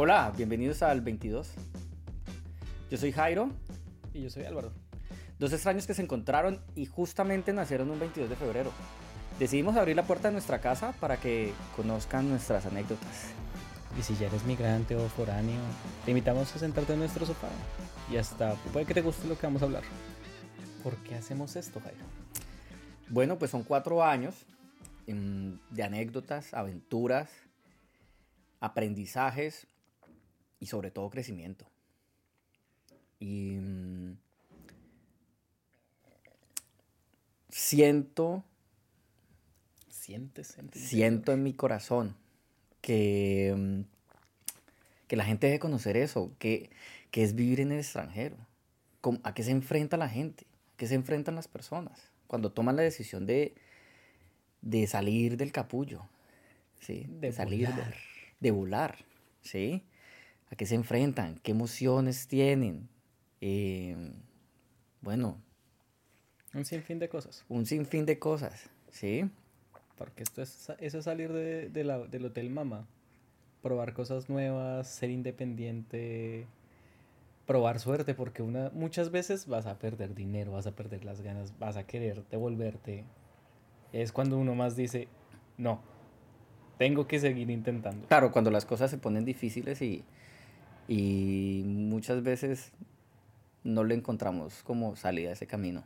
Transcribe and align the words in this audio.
Hola, 0.00 0.32
bienvenidos 0.36 0.84
al 0.84 1.00
22. 1.00 1.50
Yo 2.88 2.98
soy 2.98 3.10
Jairo. 3.10 3.50
Y 4.14 4.22
yo 4.22 4.30
soy 4.30 4.44
Álvaro. 4.44 4.70
Dos 5.40 5.52
extraños 5.52 5.88
que 5.88 5.94
se 5.94 6.02
encontraron 6.02 6.60
y 6.76 6.86
justamente 6.86 7.52
nacieron 7.52 7.90
un 7.90 7.98
22 7.98 8.30
de 8.30 8.36
febrero. 8.36 8.70
Decidimos 9.40 9.76
abrir 9.76 9.96
la 9.96 10.04
puerta 10.04 10.28
de 10.28 10.34
nuestra 10.34 10.60
casa 10.60 10.92
para 11.00 11.16
que 11.16 11.52
conozcan 11.74 12.28
nuestras 12.28 12.64
anécdotas. 12.66 13.32
Y 13.98 14.02
si 14.04 14.14
ya 14.14 14.28
eres 14.28 14.44
migrante 14.44 14.94
o 14.94 15.08
foráneo, 15.08 15.58
te 16.04 16.12
invitamos 16.12 16.54
a 16.54 16.60
sentarte 16.60 16.92
en 16.92 17.00
nuestro 17.00 17.26
sofá. 17.26 17.48
Y 18.08 18.18
hasta 18.18 18.54
puede 18.72 18.86
que 18.86 18.94
te 18.94 19.02
guste 19.02 19.26
lo 19.26 19.36
que 19.36 19.48
vamos 19.48 19.62
a 19.62 19.64
hablar. 19.64 19.82
¿Por 20.84 20.94
qué 20.98 21.16
hacemos 21.16 21.56
esto, 21.56 21.80
Jairo? 21.80 22.04
Bueno, 23.08 23.36
pues 23.36 23.50
son 23.50 23.64
cuatro 23.64 24.04
años 24.04 24.46
em, 25.08 25.58
de 25.70 25.82
anécdotas, 25.82 26.54
aventuras, 26.54 27.30
aprendizajes 28.60 29.66
y 30.60 30.66
sobre 30.66 30.90
todo 30.90 31.10
crecimiento. 31.10 31.66
Y 33.20 33.56
mm, 33.60 34.12
siento, 37.48 38.44
Sientes, 39.90 40.56
siento 40.80 41.32
en 41.32 41.42
mi 41.42 41.52
corazón 41.52 42.16
que, 42.80 43.54
mm, 43.56 43.80
que 45.06 45.16
la 45.16 45.24
gente 45.24 45.46
debe 45.46 45.58
conocer 45.58 45.96
eso, 45.96 46.32
que, 46.38 46.70
que 47.10 47.22
es 47.22 47.34
vivir 47.34 47.60
en 47.60 47.72
el 47.72 47.78
extranjero. 47.80 48.36
¿Cómo- 49.00 49.20
¿A 49.22 49.34
qué 49.34 49.42
se 49.42 49.50
enfrenta 49.50 49.96
la 49.96 50.08
gente? 50.08 50.46
¿A 50.74 50.76
qué 50.76 50.86
se 50.86 50.94
enfrentan 50.94 51.34
las 51.34 51.48
personas? 51.48 52.10
Cuando 52.26 52.52
toman 52.52 52.76
la 52.76 52.82
decisión 52.82 53.26
de, 53.26 53.54
de 54.62 54.86
salir 54.86 55.36
del 55.36 55.52
capullo, 55.52 56.02
¿sí? 56.80 57.06
De 57.08 57.32
salir, 57.32 57.68
de- 57.68 57.74
volar. 57.74 57.94
de 58.40 58.50
volar, 58.50 58.98
¿sí? 59.42 59.82
¿A 60.50 60.56
qué 60.56 60.66
se 60.66 60.74
enfrentan? 60.74 61.38
¿Qué 61.42 61.50
emociones 61.52 62.26
tienen? 62.26 62.88
Eh, 63.40 63.96
bueno, 65.00 65.36
Un 66.54 66.64
sinfín 66.64 66.98
de 66.98 67.08
cosas. 67.08 67.44
un 67.48 67.66
sinfín 67.66 68.06
de 68.06 68.18
cosas, 68.18 68.68
¿sí? 68.90 69.30
Porque 69.96 70.22
esto 70.22 70.42
es, 70.42 70.72
eso 70.80 70.98
es 70.98 71.04
salir 71.04 71.32
de, 71.32 71.68
de 71.68 71.84
la- 71.84 71.98
del 72.06 72.24
Hotel 72.26 72.50
Mama. 72.50 72.86
Probar 73.62 73.92
cosas 73.92 74.28
nuevas, 74.30 74.88
ser 74.88 75.10
independiente, 75.10 76.46
probar 77.46 77.80
suerte, 77.80 78.14
porque 78.14 78.42
una, 78.42 78.70
muchas 78.70 79.10
veces 79.10 79.46
vas 79.48 79.66
a 79.66 79.78
perder 79.78 80.14
dinero, 80.14 80.52
vas 80.52 80.66
a 80.66 80.72
perder 80.72 81.04
las 81.04 81.20
ganas, 81.20 81.52
vas 81.58 81.76
a 81.76 81.84
querer 81.84 82.24
devolverte. 82.30 83.04
Es 83.92 84.12
cuando 84.12 84.38
uno 84.38 84.54
más 84.54 84.76
dice, 84.76 85.08
no, 85.56 85.80
tengo 86.78 87.06
que 87.08 87.18
seguir 87.18 87.50
intentando. 87.50 88.06
Claro, 88.06 88.30
cuando 88.30 88.50
las 88.50 88.64
cosas 88.64 88.90
se 88.90 88.98
ponen 88.98 89.24
difíciles 89.24 89.82
y, 89.82 90.04
y 90.88 91.62
muchas 91.66 92.22
veces 92.22 92.72
no 93.62 93.84
le 93.84 93.94
encontramos 93.94 94.62
como 94.64 94.96
salida 94.96 95.30
a 95.30 95.32
ese 95.34 95.46
camino. 95.46 95.84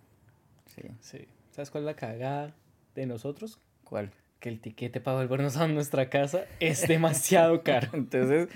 ¿sí? 0.75 0.83
Sí. 1.01 1.29
¿Sabes 1.51 1.71
cuál 1.71 1.83
es 1.83 1.87
la 1.87 1.97
cagada 1.97 2.55
de 2.95 3.07
nosotros? 3.07 3.59
¿Cuál? 3.85 4.13
Que 4.41 4.49
el 4.49 4.61
tiquete 4.61 5.01
para 5.01 5.19
volvernos 5.19 5.57
a 5.57 5.69
nuestra 5.69 6.09
casa 6.09 6.47
es 6.61 6.87
demasiado 6.87 7.63
caro. 7.65 7.91
Entonces 7.93 8.49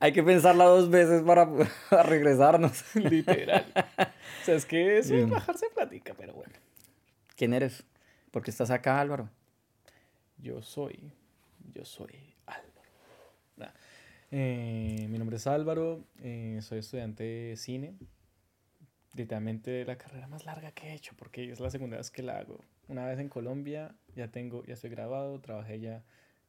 hay 0.00 0.12
que 0.12 0.22
pensarla 0.22 0.64
dos 0.64 0.90
veces 0.90 1.22
para, 1.22 1.48
para 1.90 2.02
regresarnos. 2.02 2.84
Literal. 2.94 3.64
O 3.76 4.44
sea, 4.44 4.56
es 4.56 4.66
que 4.66 4.98
eso 4.98 5.14
es 5.14 5.28
bajarse 5.28 5.66
plática, 5.74 6.14
pero 6.18 6.34
bueno. 6.34 6.52
¿Quién 7.36 7.54
eres? 7.54 7.84
¿Por 8.30 8.42
qué 8.42 8.50
estás 8.50 8.70
acá, 8.70 9.00
Álvaro? 9.00 9.28
Yo 10.38 10.60
soy, 10.60 11.12
yo 11.72 11.84
soy 11.84 12.34
Álvaro. 12.46 12.90
Nah. 13.56 13.70
Eh, 14.36 15.06
mi 15.10 15.18
nombre 15.18 15.36
es 15.36 15.46
Álvaro, 15.46 16.08
eh, 16.18 16.58
soy 16.60 16.80
estudiante 16.80 17.22
de 17.22 17.56
cine. 17.56 17.94
Literalmente 19.14 19.84
la 19.84 19.96
carrera 19.96 20.26
más 20.26 20.44
larga 20.44 20.72
que 20.72 20.88
he 20.88 20.94
hecho, 20.94 21.14
porque 21.16 21.52
es 21.52 21.60
la 21.60 21.70
segunda 21.70 21.98
vez 21.98 22.10
que 22.10 22.24
la 22.24 22.38
hago. 22.38 22.64
Una 22.88 23.06
vez 23.06 23.20
en 23.20 23.28
Colombia, 23.28 23.94
ya 24.16 24.32
tengo, 24.32 24.64
ya 24.64 24.74
estoy 24.74 24.90
graduado, 24.90 25.40
trabajé 25.40 25.78
ya 25.78 26.02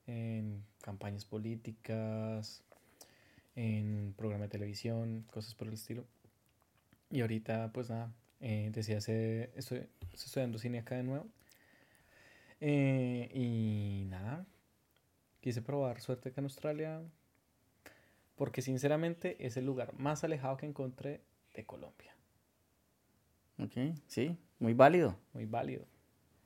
en 0.08 0.66
campañas 0.82 1.26
políticas, 1.26 2.64
en 3.56 4.16
programa 4.18 4.46
de 4.46 4.50
televisión, 4.50 5.24
cosas 5.30 5.54
por 5.54 5.68
el 5.68 5.76
estilo. 5.76 6.08
Y 7.12 7.22
ahorita, 7.22 7.70
pues 7.72 7.92
nada, 7.92 8.12
eh, 8.42 8.72
hacer, 8.98 9.52
estoy, 9.56 9.88
estoy 10.12 10.26
estudiando 10.26 10.58
cine 10.58 10.80
acá 10.80 10.96
de 10.96 11.04
nuevo. 11.04 11.28
Eh, 12.62 13.30
y 13.32 14.06
nada, 14.10 14.44
quise 15.40 15.62
probar 15.62 16.02
suerte 16.02 16.30
acá 16.30 16.42
en 16.42 16.46
Australia, 16.46 17.04
porque 18.36 18.62
sinceramente 18.62 19.38
es 19.46 19.58
el 19.58 19.66
lugar 19.66 19.94
más 19.98 20.24
alejado 20.24 20.58
que 20.58 20.66
encontré 20.66 21.22
de 21.54 21.64
Colombia. 21.66 22.14
Ok, 23.60 23.96
sí, 24.08 24.38
muy 24.60 24.74
válido. 24.74 25.16
Muy 25.34 25.46
válido. 25.46 25.86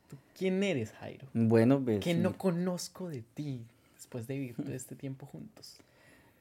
¿Tú 0.10 0.18
quién 0.38 0.62
eres, 0.64 0.92
Jairo? 0.94 1.28
Bueno, 1.34 1.82
pues, 1.84 2.00
¿Qué 2.04 2.14
no 2.14 2.38
conozco 2.38 3.10
de 3.10 3.22
ti 3.34 3.66
después 3.96 4.28
de 4.28 4.36
vivir 4.36 4.56
todo 4.56 4.74
este 4.74 4.96
tiempo 4.96 5.26
juntos? 5.26 5.78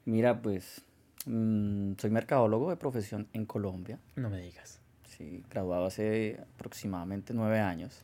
mira, 0.05 0.41
pues 0.41 0.81
mm, 1.25 1.93
soy 1.97 2.09
mercadólogo 2.09 2.69
de 2.69 2.77
profesión 2.77 3.27
en 3.33 3.45
Colombia. 3.45 3.99
No 4.15 4.29
me 4.29 4.41
digas. 4.41 4.79
Sí, 5.07 5.43
graduado 5.51 5.85
hace 5.85 6.39
aproximadamente 6.55 7.33
nueve 7.33 7.59
años. 7.59 8.03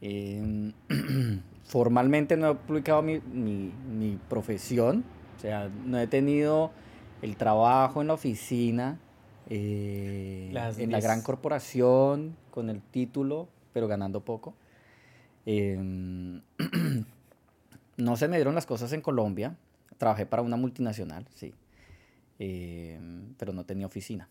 Em, 0.00 0.72
formalmente 1.64 2.36
no 2.36 2.50
he 2.50 2.54
publicado 2.54 3.02
mi, 3.02 3.20
mi- 3.20 3.72
mi 3.88 4.18
profesión, 4.28 5.04
o 5.40 5.42
sea, 5.42 5.70
no 5.86 5.98
he 5.98 6.06
tenido 6.06 6.70
el 7.22 7.38
trabajo 7.38 8.02
en 8.02 8.08
la 8.08 8.12
oficina, 8.12 9.00
eh, 9.48 10.52
en 10.76 10.92
la 10.92 11.00
gran 11.00 11.22
corporación, 11.22 12.36
con 12.50 12.68
el 12.68 12.82
título, 12.82 13.48
pero 13.72 13.88
ganando 13.88 14.20
poco. 14.20 14.52
Em, 15.46 16.42
no 17.96 18.16
se 18.18 18.28
me 18.28 18.36
dieron 18.36 18.54
las 18.54 18.66
cosas 18.66 18.92
en 18.92 19.00
Colombia, 19.00 19.56
trabajé 19.96 20.26
para 20.26 20.42
una 20.42 20.58
multinacional, 20.58 21.26
sí, 21.34 21.54
em, 22.38 23.32
pero 23.38 23.54
no 23.54 23.64
tenía 23.64 23.86
oficina. 23.86 24.28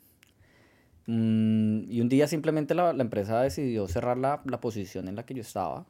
Mm, 1.08 1.90
y 1.90 2.02
un 2.02 2.10
día 2.10 2.28
simplemente 2.28 2.76
la, 2.76 2.94
la 2.94 3.02
empresa 3.02 3.42
decidió 3.42 3.88
cerrar 3.88 4.20
la, 4.20 4.44
la 4.46 4.60
posición 4.60 5.08
en 5.08 5.16
la 5.16 5.26
que 5.26 5.34
yo 5.34 5.42
estaba 5.42 5.88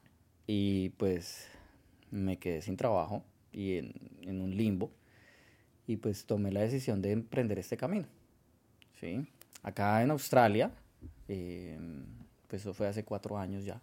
y 0.47 0.91
pues 0.91 1.50
me 2.09 2.38
quedé 2.38 2.62
sin 2.62 2.78
trabajo 2.78 3.22
y 3.52 3.75
en, 3.79 3.94
en 4.22 4.40
un 4.40 4.56
limbo 4.56 4.91
y 5.90 5.98
pues 5.98 6.26
tomé 6.26 6.52
la 6.52 6.60
decisión 6.62 7.02
de 7.02 7.12
emprender 7.12 7.58
este 7.58 7.76
camino. 7.76 8.06
¿sí? 9.00 9.28
Acá 9.64 10.04
en 10.04 10.12
Australia, 10.12 10.72
eh, 11.28 11.80
pues 12.48 12.62
eso 12.62 12.76
fue 12.76 12.88
hace 12.88 13.04
cuatro 13.04 13.40
años 13.40 13.66
ya. 13.66 13.82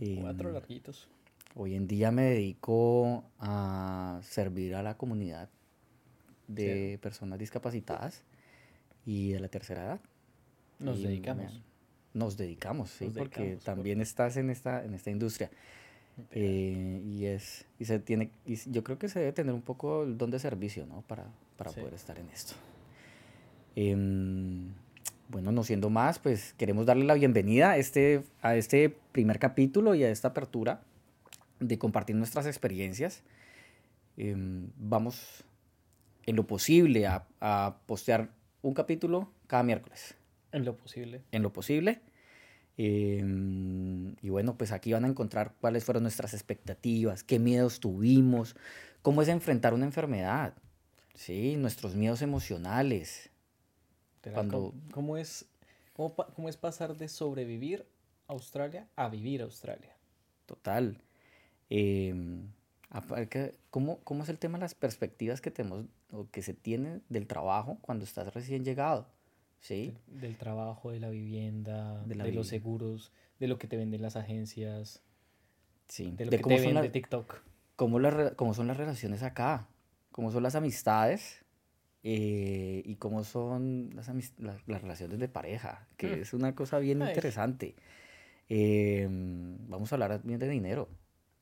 Y, 0.00 0.16
Cuatro 0.16 0.48
mm, 0.48 0.52
larguitos. 0.54 1.06
Hoy 1.54 1.74
en 1.74 1.86
día 1.86 2.10
me 2.10 2.22
dedico 2.22 3.24
a 3.38 4.20
servir 4.22 4.74
a 4.74 4.82
la 4.82 4.96
comunidad 4.96 5.50
de 6.48 6.98
personas 7.02 7.38
discapacitadas 7.38 8.22
y 9.04 9.32
de 9.32 9.40
la 9.40 9.48
tercera 9.48 9.84
edad. 9.84 10.00
Nos 10.78 11.00
Y 11.00 11.02
dedicamos. 11.08 11.52
me- 11.52 11.66
nos 12.14 12.38
dedicamos, 12.38 12.88
sí, 12.88 13.04
Nos 13.04 13.14
porque 13.16 13.40
dedicamos, 13.40 13.64
también 13.64 14.00
estás 14.00 14.38
en 14.38 14.48
esta, 14.48 14.82
en 14.82 14.94
esta 14.94 15.10
industria. 15.10 15.50
Eh, 16.30 17.02
y 17.04 17.26
es, 17.26 17.66
y 17.78 17.84
se 17.84 17.98
tiene, 17.98 18.30
y 18.46 18.56
yo 18.70 18.82
creo 18.82 18.98
que 18.98 19.08
se 19.08 19.18
debe 19.20 19.32
tener 19.32 19.52
un 19.54 19.62
poco 19.62 20.02
el 20.04 20.16
don 20.16 20.30
de 20.30 20.38
servicio, 20.38 20.86
¿no? 20.86 21.02
Para, 21.02 21.26
para 21.56 21.70
Sí. 21.70 21.80
poder 21.80 21.94
estar 21.94 22.18
en 22.18 22.28
esto. 22.30 22.54
Em, 23.74 24.72
bueno, 25.28 25.52
no 25.52 25.62
siendo 25.64 25.90
más, 25.90 26.18
pues 26.18 26.54
queremos 26.54 26.86
darle 26.86 27.04
la 27.04 27.14
bienvenida 27.14 27.72
a 27.72 27.76
este, 27.76 28.22
a 28.42 28.56
este 28.56 28.96
primer 29.12 29.38
capítulo 29.38 29.94
y 29.94 30.04
a 30.04 30.10
esta 30.10 30.28
apertura 30.28 30.80
de 31.60 31.78
compartir 31.78 32.16
nuestras 32.16 32.46
experiencias. 32.46 33.22
Em, 34.16 34.70
vamos 34.78 35.44
en 36.24 36.36
lo 36.36 36.46
posible 36.46 37.06
a, 37.06 37.26
a 37.40 37.76
postear 37.86 38.30
un 38.62 38.72
capítulo 38.74 39.30
cada 39.46 39.62
miércoles 39.62 40.14
En 40.52 40.64
lo 40.64 40.76
posible. 40.76 41.20
en 41.32 41.42
lo 41.42 41.52
posible. 41.52 42.00
Em, 42.78 44.14
y 44.20 44.28
bueno, 44.28 44.56
pues 44.58 44.70
aquí 44.72 44.92
van 44.92 45.04
a 45.04 45.08
encontrar 45.08 45.54
cuáles 45.60 45.84
fueron 45.84 46.02
nuestras 46.02 46.34
expectativas, 46.34 47.24
qué 47.24 47.38
miedos 47.38 47.80
tuvimos, 47.80 48.54
cómo 49.02 49.22
es 49.22 49.28
enfrentar 49.28 49.72
una 49.72 49.86
enfermedad, 49.86 50.54
¿sí? 51.14 51.56
nuestros 51.56 51.94
miedos 51.94 52.20
emocionales. 52.22 53.30
Cuando- 54.34 54.74
¿Cómo, 54.90 55.16
es, 55.16 55.46
cómo, 55.94 56.48
es 56.48 56.56
pasar 56.56 56.96
de 56.96 57.08
sobrevivir 57.08 57.86
a 58.28 58.32
Australia 58.32 58.88
a 58.96 59.08
vivir 59.08 59.40
a 59.40 59.44
Australia? 59.44 59.96
Total. 60.46 61.00
Em, 61.70 62.48
¿cómo, 63.70 64.00
¿Cómo 64.00 64.22
es 64.22 64.28
el 64.28 64.38
tema 64.38 64.58
de 64.58 64.62
las 64.62 64.74
perspectivas 64.74 65.40
que 65.40 65.50
tenemos 65.50 65.86
o 66.10 66.28
que 66.30 66.42
se 66.42 66.54
tiene 66.54 67.00
del 67.08 67.26
trabajo 67.26 67.78
cuando 67.80 68.04
estás 68.04 68.34
recién 68.34 68.64
llegado? 68.64 69.08
¿Sí? 69.60 69.94
Del, 70.06 70.20
del 70.20 70.36
trabajo, 70.36 70.90
de 70.90 71.00
la 71.00 71.10
vivienda, 71.10 72.02
De 72.04 72.32
los 72.32 72.46
seguros, 72.48 73.12
de 73.40 73.48
lo 73.48 73.58
que 73.58 73.66
te 73.66 73.76
venden 73.76 74.02
las 74.02 74.16
agencias, 74.16 75.02
Sí. 75.88 76.12
de 76.16 76.24
lo 76.26 76.30
De 76.30 76.36
que 76.38 76.42
cómo 76.42 76.56
te 76.56 76.62
vende 76.62 76.82
la- 76.82 76.92
TikTok. 76.92 77.42
cómo, 77.76 77.98
la 77.98 78.34
cómo 78.34 78.54
son 78.54 78.66
las 78.68 78.76
relaciones 78.76 79.22
acá, 79.22 79.68
cómo 80.12 80.30
son 80.30 80.42
las 80.42 80.54
amistades 80.54 81.44
eh, 82.08 82.82
y 82.84 82.96
cómo 82.96 83.24
son 83.24 83.90
las, 83.94 84.08
amis- 84.08 84.34
la- 84.38 84.60
las 84.66 84.82
relaciones 84.82 85.18
de 85.18 85.28
pareja, 85.28 85.88
que 85.96 86.16
Mm. 86.16 86.20
es 86.22 86.32
una 86.34 86.54
cosa 86.54 86.78
bien 86.78 87.02
Ay. 87.02 87.08
interesante. 87.08 87.74
Eh, 88.48 89.08
vamos 89.10 89.90
a 89.92 89.96
hablar 89.96 90.20
bien 90.22 90.38
de 90.38 90.48
dinero. 90.48 90.88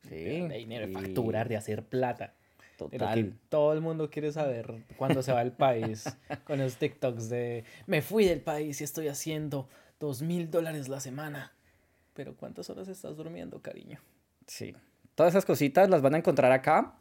Sí, 0.09 0.15
de 0.17 0.57
dinero, 0.59 0.87
de 0.87 0.93
facturar, 0.93 1.49
de 1.49 1.57
hacer 1.57 1.85
plata. 1.85 2.35
De 2.79 2.85
lo 2.85 2.91
que 2.91 2.99
Total. 2.99 3.39
todo 3.49 3.73
el 3.73 3.81
mundo 3.81 4.11
quiere 4.11 4.33
saber 4.33 4.85
cuando 4.97 5.23
se 5.23 5.33
va 5.33 5.41
al 5.41 5.53
país. 5.53 6.05
con 6.45 6.59
los 6.59 6.77
TikToks 6.77 7.29
de 7.29 7.65
me 7.87 8.03
fui 8.03 8.25
del 8.25 8.41
país 8.41 8.81
y 8.81 8.85
estoy 8.85 9.09
haciendo 9.09 9.69
dos 10.01 10.23
mil 10.23 10.51
dólares 10.51 10.89
la 10.89 11.01
semana. 11.01 11.53
Pero 12.15 12.37
¿cuántas 12.37 12.71
horas 12.71 12.89
estás 12.89 13.17
durmiendo, 13.17 13.61
cariño? 13.61 14.01
Sí. 14.47 14.75
Todas 15.15 15.33
esas 15.33 15.45
cositas 15.45 15.89
las 15.89 16.03
van 16.03 16.15
a 16.15 16.19
encontrar 16.19 16.53
acá. 16.53 16.95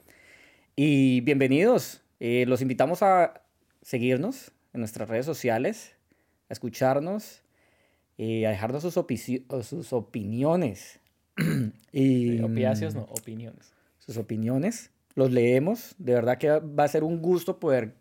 Y 0.76 1.22
bienvenidos. 1.22 2.02
Eh, 2.20 2.46
los 2.48 2.62
invitamos 2.62 3.04
a 3.04 3.42
seguirnos 3.82 4.52
en 4.74 4.80
nuestras 4.80 5.10
redes 5.10 5.26
sociales, 5.26 5.96
a 6.50 6.54
escucharnos, 6.54 7.42
eh, 8.18 8.48
a 8.48 8.52
dejarnos 8.52 8.82
sus, 8.84 8.94
sus 9.68 9.94
opiniones. 9.94 11.00
y, 11.92 12.38
Eh, 12.38 12.44
Opiáceos, 12.44 12.96
no, 12.96 13.02
opiniones. 13.04 13.74
Sus 14.00 14.18
opiniones. 14.18 14.92
Los 15.16 15.32
leemos. 15.32 15.96
De 15.98 16.14
verdad 16.14 16.38
que 16.38 16.50
va 16.60 16.84
a 16.84 16.88
ser 16.88 17.04
un 17.04 17.22
gusto 17.22 17.60
poder 17.60 17.96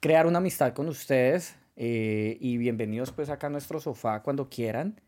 crear 0.00 0.26
una 0.26 0.38
amistad 0.38 0.72
con 0.74 0.88
ustedes. 0.88 1.56
eh, 1.76 2.36
y 2.38 2.58
bienvenidos 2.58 3.12
pues 3.12 3.30
acá 3.30 3.46
a 3.46 3.50
nuestro 3.50 3.80
sofá 3.80 4.22
cuando 4.22 4.50
quieran. 4.50 5.00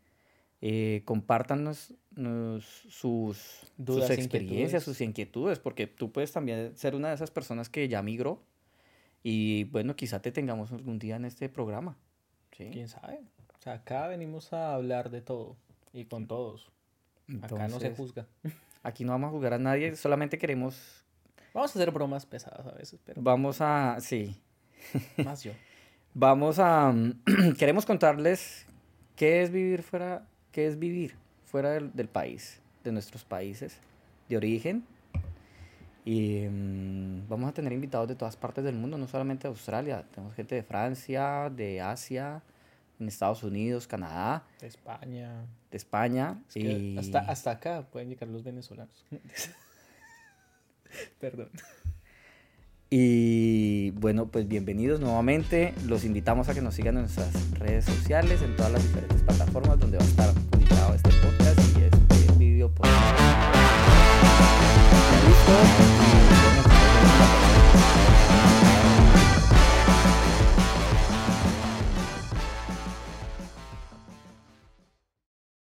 Eh, 0.61 1.03
compártanos 1.05 1.93
nos- 2.15 2.65
sus, 2.89 3.61
Dudas, 3.77 4.07
sus 4.07 4.17
experiencias, 4.17 4.41
inquietudes. 4.41 4.83
sus 4.83 5.01
inquietudes, 5.01 5.59
porque 5.59 5.85
tú 5.85 6.11
puedes 6.11 6.31
también 6.31 6.75
ser 6.75 6.95
una 6.95 7.09
de 7.09 7.15
esas 7.15 7.29
personas 7.29 7.69
que 7.69 7.87
ya 7.87 8.01
migró 8.01 8.41
y 9.21 9.65
bueno, 9.65 9.95
quizá 9.95 10.21
te 10.23 10.31
tengamos 10.31 10.71
algún 10.71 10.97
día 10.97 11.17
en 11.17 11.25
este 11.25 11.49
programa. 11.49 11.97
¿sí? 12.57 12.69
¿Quién 12.73 12.87
sabe? 12.87 13.19
O 13.59 13.61
sea, 13.61 13.73
acá 13.73 14.07
venimos 14.07 14.51
a 14.53 14.73
hablar 14.73 15.11
de 15.11 15.21
todo 15.21 15.55
y 15.93 16.05
con 16.05 16.25
todos. 16.25 16.71
Acá 17.43 17.67
no 17.67 17.79
se 17.79 17.91
juzga. 17.91 18.25
Aquí 18.81 19.03
no 19.05 19.11
vamos 19.11 19.27
a 19.27 19.31
juzgar 19.31 19.53
a 19.53 19.59
nadie, 19.59 19.95
solamente 19.95 20.39
queremos, 20.39 21.04
Vamos 21.55 21.73
a 21.73 21.79
hacer 21.79 21.89
bromas 21.89 22.25
pesadas 22.25 22.67
a 22.67 22.71
veces, 22.71 22.99
pero 23.05 23.21
vamos 23.21 23.61
a, 23.61 23.95
sí, 24.01 24.35
más 25.23 25.41
yo. 25.41 25.53
vamos 26.13 26.59
a, 26.59 26.93
queremos 27.57 27.85
contarles 27.85 28.65
qué 29.15 29.41
es 29.41 29.51
vivir 29.51 29.81
fuera, 29.81 30.27
qué 30.51 30.67
es 30.67 30.77
vivir 30.77 31.15
fuera 31.45 31.71
del, 31.71 31.93
del 31.93 32.09
país, 32.09 32.59
de 32.83 32.91
nuestros 32.91 33.23
países 33.23 33.79
de 34.27 34.35
origen. 34.35 34.83
Y 36.03 36.41
mm, 36.41 37.29
vamos 37.29 37.49
a 37.49 37.53
tener 37.53 37.71
invitados 37.71 38.09
de 38.09 38.15
todas 38.15 38.35
partes 38.35 38.65
del 38.65 38.75
mundo, 38.75 38.97
no 38.97 39.07
solamente 39.07 39.43
de 39.43 39.53
Australia. 39.53 40.03
Tenemos 40.13 40.35
gente 40.35 40.55
de 40.55 40.63
Francia, 40.63 41.49
de 41.49 41.79
Asia, 41.79 42.43
en 42.99 43.07
Estados 43.07 43.43
Unidos, 43.43 43.87
Canadá, 43.87 44.43
De 44.59 44.67
España. 44.67 45.45
de 45.71 45.77
España. 45.77 46.37
Es 46.49 46.53
que 46.55 46.59
y 46.59 46.97
hasta, 46.97 47.19
hasta 47.19 47.51
acá 47.51 47.87
pueden 47.89 48.09
llegar 48.09 48.27
los 48.27 48.43
venezolanos. 48.43 49.05
Perdón. 51.19 51.49
Y 52.89 53.91
bueno, 53.91 54.27
pues 54.27 54.47
bienvenidos 54.47 54.99
nuevamente. 54.99 55.73
Los 55.85 56.05
invitamos 56.05 56.49
a 56.49 56.53
que 56.53 56.61
nos 56.61 56.75
sigan 56.75 56.95
en 56.95 57.01
nuestras 57.01 57.49
redes 57.51 57.85
sociales, 57.85 58.41
en 58.41 58.55
todas 58.55 58.71
las 58.71 58.83
diferentes 58.83 59.21
plataformas 59.21 59.79
donde 59.79 59.97
va 59.97 60.03
a 60.03 60.07
estar 60.07 60.33
publicado 60.51 60.93
este 60.93 61.09
podcast 61.09 61.74